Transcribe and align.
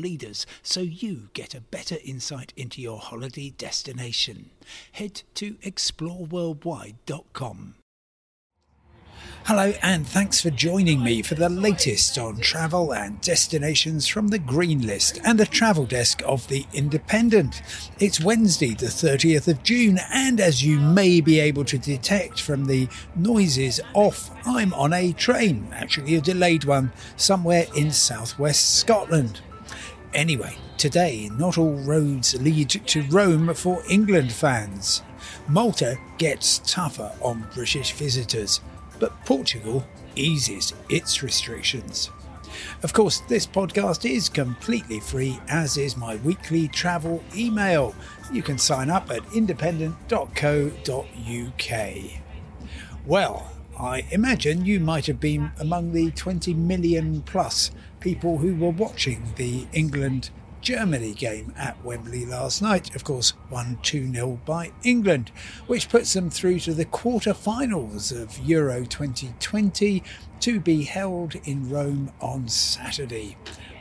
leaders 0.00 0.46
so 0.62 0.80
you 0.80 1.28
get 1.34 1.54
a 1.54 1.60
better 1.60 1.98
insight 2.04 2.54
into 2.56 2.80
your 2.80 2.98
holiday 2.98 3.50
destination. 3.50 4.50
Head 4.92 5.22
to 5.34 5.56
exploreworldwide.com. 5.56 7.74
Hello, 9.44 9.72
and 9.82 10.06
thanks 10.06 10.40
for 10.40 10.50
joining 10.50 11.02
me 11.02 11.22
for 11.22 11.34
the 11.34 11.48
latest 11.48 12.16
on 12.18 12.36
travel 12.36 12.94
and 12.94 13.20
destinations 13.20 14.06
from 14.06 14.28
the 14.28 14.38
Green 14.38 14.86
List 14.86 15.18
and 15.24 15.40
the 15.40 15.46
travel 15.46 15.86
desk 15.86 16.22
of 16.24 16.46
The 16.46 16.64
Independent. 16.72 17.62
It's 17.98 18.22
Wednesday, 18.22 18.74
the 18.74 18.86
30th 18.86 19.48
of 19.48 19.62
June, 19.62 19.98
and 20.12 20.40
as 20.40 20.62
you 20.62 20.78
may 20.78 21.20
be 21.20 21.40
able 21.40 21.64
to 21.64 21.78
detect 21.78 22.40
from 22.40 22.66
the 22.66 22.88
noises 23.16 23.80
off, 23.94 24.30
I'm 24.46 24.72
on 24.74 24.92
a 24.92 25.12
train, 25.14 25.68
actually 25.72 26.14
a 26.14 26.20
delayed 26.20 26.64
one, 26.64 26.92
somewhere 27.16 27.66
in 27.74 27.90
southwest 27.90 28.76
Scotland. 28.76 29.40
Anyway, 30.14 30.56
today, 30.76 31.30
not 31.36 31.58
all 31.58 31.74
roads 31.74 32.40
lead 32.40 32.70
to 32.70 33.02
Rome 33.04 33.54
for 33.54 33.82
England 33.88 34.32
fans. 34.32 35.02
Malta 35.48 35.98
gets 36.18 36.60
tougher 36.64 37.12
on 37.20 37.46
British 37.54 37.92
visitors 37.92 38.60
but 39.00 39.24
Portugal 39.24 39.84
eases 40.14 40.72
its 40.88 41.24
restrictions. 41.24 42.10
Of 42.82 42.92
course, 42.92 43.20
this 43.28 43.46
podcast 43.46 44.08
is 44.08 44.28
completely 44.28 45.00
free, 45.00 45.40
as 45.48 45.76
is 45.76 45.96
my 45.96 46.16
weekly 46.16 46.68
travel 46.68 47.24
email. 47.34 47.94
You 48.32 48.42
can 48.42 48.58
sign 48.58 48.90
up 48.90 49.10
at 49.10 49.22
independent.co.uk. 49.34 51.96
Well, 53.06 53.52
I 53.78 54.06
imagine 54.10 54.66
you 54.66 54.78
might 54.78 55.06
have 55.06 55.20
been 55.20 55.52
among 55.58 55.92
the 55.92 56.10
20 56.10 56.52
million 56.54 57.22
plus 57.22 57.70
people 58.00 58.38
who 58.38 58.54
were 58.54 58.70
watching 58.70 59.22
the 59.36 59.66
England 59.72 60.30
Germany 60.60 61.14
game 61.14 61.54
at 61.56 61.82
Wembley 61.84 62.26
last 62.26 62.60
night. 62.60 62.94
Of 62.94 63.04
course, 63.04 63.32
won 63.50 63.78
2 63.82 64.12
0 64.12 64.40
by 64.44 64.72
England, 64.82 65.30
which 65.66 65.88
puts 65.88 66.12
them 66.12 66.30
through 66.30 66.60
to 66.60 66.74
the 66.74 66.84
quarter-finals 66.84 68.12
of 68.12 68.38
Euro 68.38 68.84
2020 68.84 70.02
to 70.40 70.60
be 70.60 70.84
held 70.84 71.36
in 71.44 71.70
Rome 71.70 72.12
on 72.20 72.48
Saturday. 72.48 73.36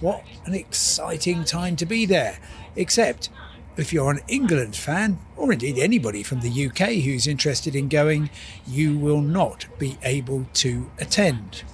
What 0.00 0.24
an 0.44 0.54
exciting 0.54 1.44
time 1.44 1.76
to 1.76 1.86
be 1.86 2.06
there! 2.06 2.38
Except 2.76 3.30
if 3.76 3.92
you're 3.92 4.10
an 4.10 4.20
England 4.28 4.76
fan, 4.76 5.18
or 5.36 5.52
indeed 5.52 5.78
anybody 5.78 6.22
from 6.22 6.40
the 6.40 6.66
UK 6.66 7.02
who's 7.04 7.26
interested 7.26 7.74
in 7.74 7.88
going, 7.88 8.30
you 8.66 8.96
will 8.96 9.20
not 9.20 9.66
be 9.78 9.98
able 10.02 10.46
to 10.54 10.90
attend. 10.98 11.64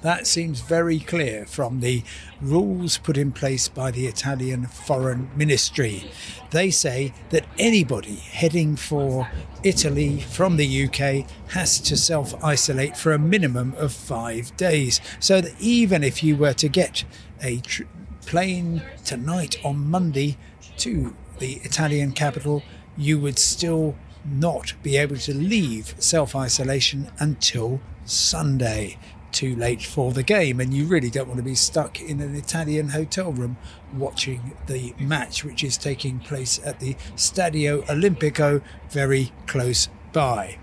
That 0.00 0.28
seems 0.28 0.60
very 0.60 1.00
clear 1.00 1.44
from 1.44 1.80
the 1.80 2.04
rules 2.40 2.98
put 2.98 3.18
in 3.18 3.32
place 3.32 3.66
by 3.66 3.90
the 3.90 4.06
Italian 4.06 4.66
Foreign 4.66 5.28
Ministry. 5.34 6.08
They 6.50 6.70
say 6.70 7.12
that 7.30 7.46
anybody 7.58 8.14
heading 8.14 8.76
for 8.76 9.28
Italy 9.64 10.20
from 10.20 10.56
the 10.56 10.84
UK 10.84 11.28
has 11.50 11.80
to 11.80 11.96
self 11.96 12.32
isolate 12.44 12.96
for 12.96 13.12
a 13.12 13.18
minimum 13.18 13.74
of 13.76 13.92
five 13.92 14.56
days. 14.56 15.00
So 15.18 15.40
that 15.40 15.60
even 15.60 16.04
if 16.04 16.22
you 16.22 16.36
were 16.36 16.54
to 16.54 16.68
get 16.68 17.04
a 17.42 17.58
tr- 17.58 17.82
plane 18.24 18.82
tonight 19.04 19.56
on 19.64 19.90
Monday 19.90 20.36
to 20.76 21.16
the 21.40 21.54
Italian 21.64 22.12
capital, 22.12 22.62
you 22.96 23.18
would 23.18 23.38
still 23.38 23.96
not 24.24 24.74
be 24.84 24.96
able 24.96 25.16
to 25.16 25.34
leave 25.34 25.96
self 25.98 26.36
isolation 26.36 27.10
until 27.18 27.80
Sunday 28.04 28.96
too 29.32 29.54
late 29.56 29.82
for 29.82 30.12
the 30.12 30.22
game, 30.22 30.60
and 30.60 30.72
you 30.72 30.84
really 30.84 31.10
don't 31.10 31.28
want 31.28 31.38
to 31.38 31.44
be 31.44 31.54
stuck 31.54 32.00
in 32.00 32.20
an 32.20 32.34
Italian 32.34 32.88
hotel 32.88 33.32
room 33.32 33.56
watching 33.94 34.56
the 34.66 34.94
match, 34.98 35.44
which 35.44 35.62
is 35.64 35.76
taking 35.76 36.18
place 36.18 36.60
at 36.64 36.80
the 36.80 36.94
Stadio 37.16 37.84
Olimpico 37.86 38.62
very 38.90 39.32
close 39.46 39.88
by. 40.12 40.58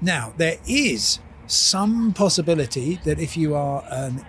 Now, 0.00 0.32
there 0.36 0.58
is 0.66 1.20
some 1.46 2.12
possibility 2.12 3.00
that 3.04 3.18
if 3.18 3.36
you 3.36 3.54
are 3.54 3.84
an 3.90 4.24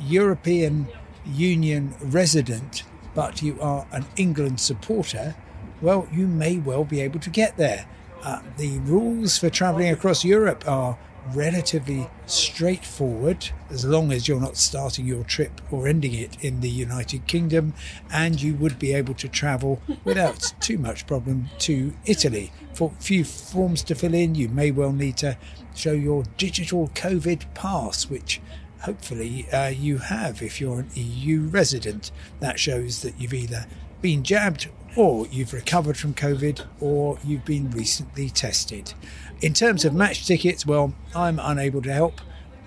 European 0.00 0.88
Union 1.26 1.94
resident 2.00 2.84
but 3.14 3.42
you 3.42 3.60
are 3.60 3.86
an 3.92 4.06
England 4.16 4.60
supporter, 4.60 5.34
well, 5.80 6.06
you 6.12 6.26
may 6.26 6.58
well 6.58 6.84
be 6.84 7.00
able 7.00 7.20
to 7.20 7.30
get 7.30 7.56
there. 7.56 7.86
Uh, 8.22 8.40
the 8.56 8.78
rules 8.80 9.38
for 9.38 9.50
travelling 9.50 9.90
across 9.90 10.24
Europe 10.24 10.64
are 10.66 10.98
relatively 11.34 12.08
straightforward 12.26 13.50
as 13.70 13.84
long 13.84 14.12
as 14.12 14.28
you're 14.28 14.40
not 14.40 14.56
starting 14.56 15.06
your 15.06 15.24
trip 15.24 15.60
or 15.70 15.88
ending 15.88 16.14
it 16.14 16.42
in 16.42 16.60
the 16.60 16.70
United 16.70 17.26
Kingdom, 17.26 17.74
and 18.12 18.40
you 18.40 18.54
would 18.54 18.78
be 18.78 18.92
able 18.92 19.14
to 19.14 19.28
travel 19.28 19.80
without 20.04 20.52
too 20.60 20.78
much 20.78 21.06
problem 21.06 21.48
to 21.58 21.92
Italy. 22.06 22.52
For 22.74 22.92
a 22.96 23.02
few 23.02 23.24
forms 23.24 23.82
to 23.84 23.94
fill 23.94 24.14
in, 24.14 24.34
you 24.34 24.48
may 24.48 24.70
well 24.70 24.92
need 24.92 25.16
to 25.18 25.36
show 25.74 25.92
your 25.92 26.24
digital 26.36 26.88
COVID 26.94 27.52
pass, 27.54 28.08
which 28.08 28.40
hopefully 28.82 29.46
uh, 29.52 29.68
you 29.68 29.98
have 29.98 30.42
if 30.42 30.60
you're 30.60 30.80
an 30.80 30.90
EU 30.94 31.42
resident. 31.42 32.10
That 32.40 32.58
shows 32.58 33.02
that 33.02 33.20
you've 33.20 33.34
either 33.34 33.66
been 34.00 34.22
jabbed 34.22 34.68
or 34.96 35.26
you've 35.28 35.52
recovered 35.52 35.96
from 35.96 36.14
COVID 36.14 36.66
or 36.80 37.18
you've 37.24 37.44
been 37.44 37.70
recently 37.70 38.28
tested. 38.28 38.92
In 39.40 39.54
terms 39.54 39.84
of 39.84 39.94
match 39.94 40.26
tickets, 40.26 40.66
well, 40.66 40.94
I'm 41.14 41.38
unable 41.38 41.82
to 41.82 41.92
help. 41.92 42.20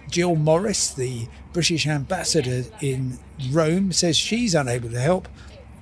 Jill 0.10 0.36
Morris, 0.36 0.94
the 0.94 1.28
British 1.54 1.88
ambassador 1.88 2.64
in 2.82 3.20
Rome, 3.52 3.92
says 3.92 4.18
she's 4.18 4.56
unable 4.56 4.90
to 4.90 5.00
help, 5.00 5.28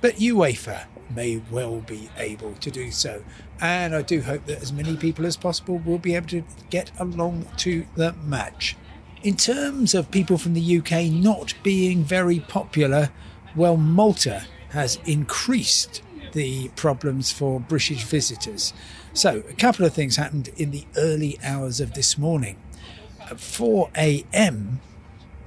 but 0.00 0.16
UEFA 0.16 0.86
may 1.14 1.42
well 1.50 1.80
be 1.80 2.08
able 2.16 2.54
to 2.54 2.70
do 2.70 2.90
so. 2.90 3.22
And 3.60 3.94
I 3.94 4.02
do 4.02 4.22
hope 4.22 4.46
that 4.46 4.62
as 4.62 4.72
many 4.72 4.96
people 4.96 5.26
as 5.26 5.36
possible 5.36 5.78
will 5.78 5.98
be 5.98 6.14
able 6.14 6.28
to 6.28 6.44
get 6.70 6.90
along 6.98 7.46
to 7.58 7.86
the 7.94 8.12
match. 8.24 8.76
In 9.22 9.36
terms 9.36 9.94
of 9.94 10.10
people 10.10 10.36
from 10.36 10.54
the 10.54 10.78
UK 10.78 11.04
not 11.12 11.54
being 11.62 12.02
very 12.02 12.40
popular, 12.40 13.10
well, 13.54 13.76
Malta 13.76 14.44
has 14.72 14.98
increased 15.04 16.02
the 16.32 16.68
problems 16.76 17.30
for 17.30 17.60
British 17.60 18.04
visitors. 18.04 18.72
So, 19.12 19.42
a 19.48 19.54
couple 19.54 19.84
of 19.84 19.92
things 19.92 20.16
happened 20.16 20.48
in 20.56 20.70
the 20.70 20.86
early 20.96 21.38
hours 21.44 21.80
of 21.80 21.94
this 21.94 22.16
morning. 22.16 22.56
At 23.30 23.38
4 23.38 23.90
a.m., 23.96 24.80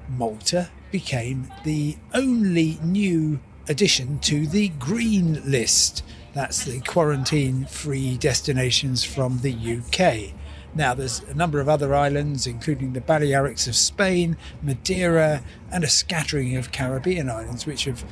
Malta 0.08 0.70
became 0.92 1.52
the 1.64 1.98
only 2.14 2.80
new 2.84 3.40
addition 3.68 4.20
to 4.20 4.46
the 4.46 4.70
green 4.70 5.42
list. 5.50 6.04
That's 6.34 6.64
the 6.64 6.82
quarantine 6.82 7.66
free 7.66 8.18
destinations 8.18 9.04
from 9.04 9.40
the 9.40 9.54
UK. 9.54 10.36
Now, 10.76 10.94
there's 10.94 11.22
a 11.22 11.34
number 11.34 11.60
of 11.62 11.70
other 11.70 11.96
islands, 11.96 12.46
including 12.46 12.94
the 12.94 13.02
Balearics 13.02 13.68
of 13.68 13.76
Spain, 13.76 14.36
Madeira, 14.62 15.42
and 15.72 15.84
a 15.84 15.90
scattering 15.90 16.58
of 16.58 16.74
Caribbean 16.74 17.30
islands, 17.30 17.66
which 17.66 17.86
have 17.86 18.04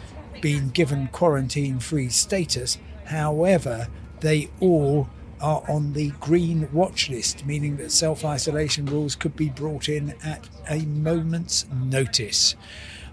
been 0.43 0.67
given 0.71 1.07
quarantine 1.07 1.79
free 1.79 2.09
status. 2.09 2.77
However, 3.05 3.87
they 4.19 4.49
all 4.59 5.07
are 5.39 5.63
on 5.69 5.93
the 5.93 6.09
green 6.19 6.67
watch 6.73 7.09
list, 7.09 7.45
meaning 7.45 7.77
that 7.77 7.93
self 7.93 8.25
isolation 8.25 8.85
rules 8.85 9.15
could 9.15 9.37
be 9.37 9.47
brought 9.47 9.87
in 9.87 10.15
at 10.21 10.49
a 10.69 10.79
moment's 10.85 11.65
notice. 11.73 12.57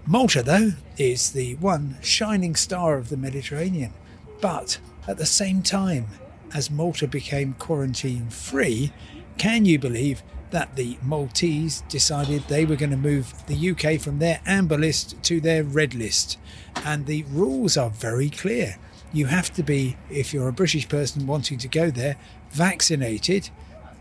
Malta, 0.05 0.43
though, 0.43 0.73
is 0.97 1.31
the 1.31 1.55
one 1.55 1.95
shining 2.01 2.53
star 2.53 2.97
of 2.97 3.07
the 3.07 3.15
Mediterranean. 3.15 3.93
But 4.41 4.79
at 5.07 5.17
the 5.17 5.25
same 5.25 5.63
time, 5.63 6.07
as 6.53 6.69
Malta 6.69 7.07
became 7.07 7.53
quarantine 7.53 8.29
free, 8.29 8.91
can 9.37 9.63
you 9.63 9.79
believe 9.79 10.21
that 10.51 10.75
the 10.75 10.97
Maltese 11.01 11.81
decided 11.89 12.43
they 12.43 12.65
were 12.65 12.75
going 12.75 12.91
to 12.91 12.97
move 12.97 13.33
the 13.47 13.71
UK 13.71 13.99
from 13.99 14.19
their 14.19 14.39
amber 14.45 14.77
list 14.77 15.21
to 15.23 15.41
their 15.41 15.63
red 15.63 15.93
list? 15.93 16.37
And 16.85 17.05
the 17.05 17.23
rules 17.23 17.77
are 17.77 17.89
very 17.89 18.29
clear 18.29 18.77
you 19.13 19.25
have 19.25 19.51
to 19.53 19.63
be, 19.63 19.97
if 20.09 20.33
you're 20.33 20.47
a 20.47 20.53
British 20.53 20.87
person 20.87 21.27
wanting 21.27 21.57
to 21.59 21.67
go 21.67 21.91
there, 21.91 22.15
vaccinated 22.51 23.49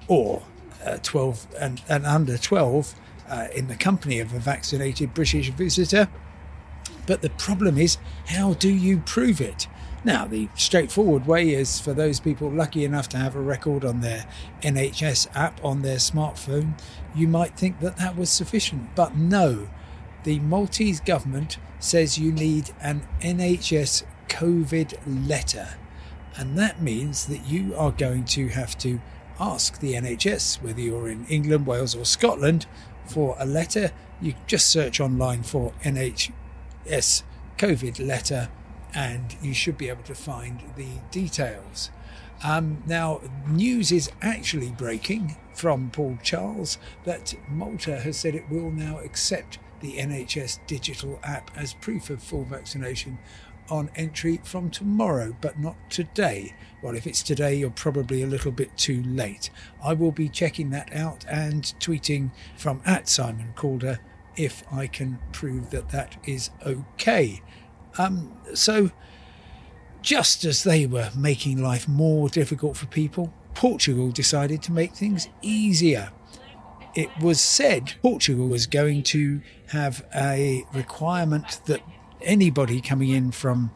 or 0.07 0.43
uh, 0.85 0.99
12 1.03 1.47
and, 1.59 1.83
and, 1.89 2.07
under 2.07 2.39
12 2.39 2.95
uh, 3.29 3.49
in 3.55 3.67
the 3.69 3.77
company 3.77 4.21
of 4.21 4.33
a 4.33 4.39
vaccinated 4.39 5.13
British 5.15 5.51
visitor. 5.51 6.09
But 7.07 7.23
the 7.23 7.31
problem 7.31 7.77
is, 7.77 7.99
how 8.27 8.55
do 8.55 8.69
you 8.69 8.99
prove 8.99 9.41
it? 9.41 9.67
Now, 10.03 10.27
the 10.27 10.49
straightforward 10.55 11.27
way 11.27 11.51
is 11.51 11.79
for 11.79 11.93
those 11.93 12.21
people 12.21 12.51
lucky 12.51 12.85
enough 12.85 13.09
to 13.11 13.19
have 13.19 13.37
a 13.37 13.41
record 13.41 13.85
on 13.85 14.01
their 14.01 14.27
NHS 14.63 15.29
app 15.35 15.63
on 15.63 15.83
their 15.83 15.99
smartphone, 15.99 16.79
you 17.15 17.29
might 17.29 17.57
think 17.57 17.81
that 17.81 17.99
that 17.99 18.17
was 18.17 18.31
sufficient. 18.31 18.95
But 18.95 19.15
no, 19.15 19.69
the 20.25 20.41
Maltese 20.41 21.01
government 21.01 21.59
says 21.79 22.19
you 22.19 22.33
need 22.33 22.71
an 22.81 23.07
NHS 23.21 24.05
COVID 24.29 24.99
letter. 25.29 25.69
And 26.37 26.57
that 26.57 26.81
means 26.81 27.27
that 27.27 27.47
you 27.47 27.75
are 27.77 27.93
going 27.93 28.25
to 28.27 28.49
have 28.49 28.79
to 28.79 29.01
ask 29.39 29.81
the 29.81 29.95
NHS, 29.95 30.63
whether 30.63 30.81
you're 30.81 31.09
in 31.09 31.27
England, 31.27 31.67
Wales, 31.67 31.95
or 31.95 32.07
Scotland, 32.07 32.67
for 33.05 33.37
a 33.39 33.45
letter. 33.45 33.91
You 34.21 34.35
just 34.47 34.69
search 34.69 34.99
online 34.99 35.43
for 35.43 35.73
NHS 35.83 37.23
COVID 37.59 38.07
letter 38.07 38.49
and 38.95 39.37
you 39.43 39.55
should 39.55 39.79
be 39.79 39.89
able 39.89 40.03
to 40.05 40.15
find 40.15 40.61
the 40.77 40.89
details. 41.11 41.91
Um, 42.43 42.83
now, 42.87 43.21
news 43.47 43.93
is 43.93 44.11
actually 44.23 44.71
breaking 44.71 45.37
from 45.55 45.91
Paul 45.91 46.19
Charles 46.23 46.79
that 47.05 47.35
Malta 47.49 48.01
has 48.01 48.17
said 48.17 48.35
it 48.35 48.49
will 48.49 48.71
now 48.71 48.99
accept 48.99 49.59
the 49.81 49.97
NHS 49.97 50.61
digital 50.67 51.19
app 51.23 51.51
as 51.57 51.75
proof 51.75 52.11
of 52.11 52.23
full 52.23 52.45
vaccination 52.45 53.19
on 53.71 53.91
entry 53.95 54.41
from 54.43 54.71
tomorrow, 54.71 55.37
but 55.41 55.59
not 55.59 55.77
today. 55.91 56.55
Well, 56.83 56.97
if 56.97 57.07
it's 57.07 57.23
today, 57.23 57.55
you're 57.55 57.71
probably 57.71 58.23
a 58.23 58.27
little 58.27 58.53
bit 58.53 58.77
too 58.77 59.03
late. 59.03 59.51
I 59.83 59.93
will 59.93 60.13
be 60.13 60.29
checking 60.29 60.71
that 60.71 60.93
out 60.95 61.25
and 61.29 61.63
tweeting 61.79 62.31
from 62.57 62.83
at 62.85 63.09
Simon 63.09 63.53
Calder 63.55 64.01
if 64.37 64.65
I 64.73 64.87
can 64.87 65.19
prove 65.33 65.71
that 65.71 65.91
that 65.91 66.17
is 66.25 66.51
okay. 66.65 67.43
Um, 67.99 68.37
so, 68.55 68.91
just 70.03 70.45
as 70.45 70.65
they 70.65 70.87
were 70.87 71.11
making 71.17 71.63
life 71.63 71.87
more 71.87 72.29
difficult 72.29 72.77
for 72.77 72.87
people, 72.87 73.33
Portugal 73.55 74.11
decided 74.11 74.63
to 74.63 74.73
make 74.73 74.95
things 74.95 75.29
easier. 75.43 76.11
It 76.95 77.11
was 77.21 77.41
said 77.41 77.95
Portugal 78.03 78.49
was 78.49 78.67
going 78.67 79.03
to 79.05 79.43
have 79.69 80.05
a 80.15 80.65
requirement 80.73 81.61
that 81.67 81.83
anybody 82.23 82.81
coming 82.81 83.11
in 83.11 83.31
from 83.31 83.71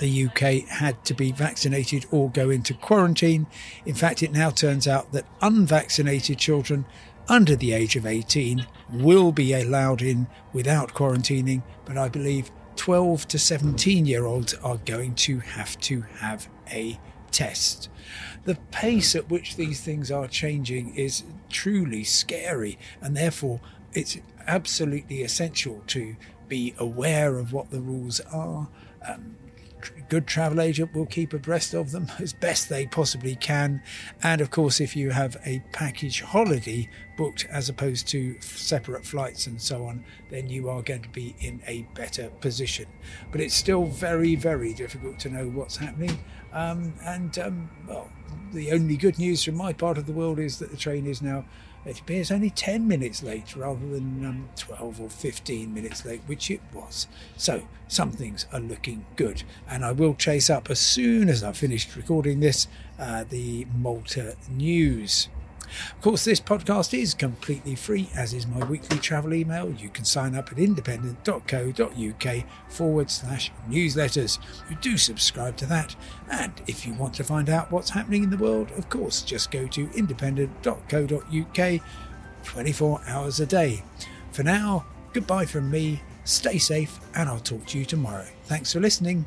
the 0.00 0.26
UK 0.26 0.68
had 0.68 1.04
to 1.04 1.14
be 1.14 1.32
vaccinated 1.32 2.06
or 2.10 2.30
go 2.30 2.50
into 2.50 2.74
quarantine. 2.74 3.46
In 3.84 3.94
fact, 3.94 4.22
it 4.22 4.32
now 4.32 4.50
turns 4.50 4.86
out 4.86 5.12
that 5.12 5.26
unvaccinated 5.40 6.38
children 6.38 6.84
under 7.28 7.56
the 7.56 7.72
age 7.72 7.96
of 7.96 8.06
18 8.06 8.66
will 8.90 9.32
be 9.32 9.52
allowed 9.52 10.02
in 10.02 10.26
without 10.52 10.94
quarantining, 10.94 11.62
but 11.84 11.96
I 11.96 12.08
believe 12.08 12.50
12 12.76 13.28
to 13.28 13.38
17 13.38 14.06
year 14.06 14.26
olds 14.26 14.54
are 14.54 14.78
going 14.78 15.14
to 15.16 15.40
have 15.40 15.78
to 15.80 16.02
have 16.18 16.48
a 16.70 16.98
test. 17.30 17.88
The 18.44 18.56
pace 18.70 19.16
at 19.16 19.30
which 19.30 19.56
these 19.56 19.80
things 19.80 20.10
are 20.10 20.28
changing 20.28 20.94
is 20.94 21.24
truly 21.48 22.04
scary, 22.04 22.78
and 23.00 23.16
therefore 23.16 23.60
it's 23.92 24.18
absolutely 24.46 25.22
essential 25.22 25.82
to 25.88 26.16
be 26.48 26.74
aware 26.78 27.38
of 27.38 27.52
what 27.52 27.70
the 27.70 27.80
rules 27.80 28.20
are. 28.20 28.68
Um, 29.06 29.36
good 30.08 30.26
travel 30.26 30.60
agent 30.60 30.94
will 30.94 31.06
keep 31.06 31.32
abreast 31.32 31.74
of 31.74 31.90
them 31.90 32.10
as 32.18 32.32
best 32.32 32.68
they 32.68 32.86
possibly 32.86 33.34
can. 33.36 33.82
And 34.22 34.40
of 34.40 34.50
course, 34.50 34.80
if 34.80 34.96
you 34.96 35.10
have 35.10 35.36
a 35.44 35.62
package 35.72 36.22
holiday 36.22 36.88
booked 37.16 37.46
as 37.50 37.68
opposed 37.68 38.08
to 38.08 38.40
separate 38.40 39.04
flights 39.04 39.46
and 39.46 39.60
so 39.60 39.84
on, 39.86 40.04
then 40.30 40.48
you 40.48 40.68
are 40.68 40.82
going 40.82 41.02
to 41.02 41.08
be 41.08 41.34
in 41.40 41.62
a 41.66 41.86
better 41.94 42.28
position. 42.40 42.86
But 43.32 43.40
it's 43.40 43.54
still 43.54 43.86
very, 43.86 44.34
very 44.34 44.72
difficult 44.74 45.18
to 45.20 45.30
know 45.30 45.48
what's 45.48 45.76
happening. 45.76 46.18
Um, 46.52 46.94
and 47.02 47.38
um, 47.38 47.70
well, 47.88 48.10
the 48.52 48.72
only 48.72 48.96
good 48.96 49.18
news 49.18 49.44
from 49.44 49.56
my 49.56 49.72
part 49.72 49.98
of 49.98 50.06
the 50.06 50.12
world 50.12 50.38
is 50.38 50.58
that 50.58 50.70
the 50.70 50.76
train 50.76 51.06
is 51.06 51.22
now 51.22 51.44
it 51.86 52.00
appears 52.00 52.32
only 52.32 52.50
10 52.50 52.88
minutes 52.88 53.22
late 53.22 53.54
rather 53.54 53.86
than 53.86 54.26
um, 54.26 54.48
12 54.56 55.00
or 55.00 55.08
15 55.08 55.72
minutes 55.72 56.04
late, 56.04 56.20
which 56.26 56.50
it 56.50 56.60
was. 56.74 57.06
So 57.36 57.62
some 57.86 58.10
things 58.10 58.46
are 58.52 58.58
looking 58.58 59.06
good. 59.14 59.44
And 59.68 59.84
I 59.84 59.92
will 59.92 60.14
chase 60.14 60.50
up 60.50 60.68
as 60.68 60.80
soon 60.80 61.28
as 61.28 61.44
I've 61.44 61.56
finished 61.56 61.94
recording 61.94 62.40
this 62.40 62.66
uh, 62.98 63.24
the 63.28 63.66
Malta 63.76 64.34
news. 64.50 65.28
Of 65.66 66.00
course, 66.00 66.24
this 66.24 66.40
podcast 66.40 66.96
is 66.98 67.14
completely 67.14 67.74
free, 67.74 68.08
as 68.14 68.32
is 68.32 68.46
my 68.46 68.64
weekly 68.64 68.98
travel 68.98 69.34
email. 69.34 69.70
You 69.70 69.88
can 69.88 70.04
sign 70.04 70.34
up 70.34 70.52
at 70.52 70.58
independent.co.uk 70.58 72.44
forward 72.68 73.10
slash 73.10 73.52
newsletters. 73.68 74.38
You 74.70 74.76
do 74.76 74.96
subscribe 74.96 75.56
to 75.58 75.66
that. 75.66 75.96
And 76.30 76.52
if 76.66 76.86
you 76.86 76.94
want 76.94 77.14
to 77.14 77.24
find 77.24 77.50
out 77.50 77.70
what's 77.70 77.90
happening 77.90 78.22
in 78.22 78.30
the 78.30 78.36
world, 78.36 78.70
of 78.72 78.88
course, 78.88 79.22
just 79.22 79.50
go 79.50 79.66
to 79.68 79.90
independent.co.uk 79.94 81.80
24 82.44 83.00
hours 83.06 83.40
a 83.40 83.46
day. 83.46 83.82
For 84.32 84.42
now, 84.42 84.86
goodbye 85.12 85.46
from 85.46 85.70
me, 85.70 86.02
stay 86.24 86.58
safe, 86.58 87.00
and 87.14 87.28
I'll 87.28 87.40
talk 87.40 87.66
to 87.66 87.78
you 87.78 87.84
tomorrow. 87.84 88.26
Thanks 88.44 88.72
for 88.72 88.80
listening. 88.80 89.26